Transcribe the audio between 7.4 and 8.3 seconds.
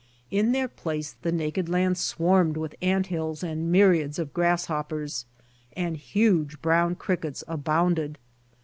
abounded.